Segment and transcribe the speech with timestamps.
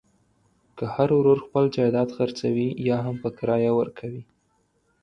[0.77, 4.23] که هر ورور خپل جایداد خرڅوي یاهم په کرایه ورکوي.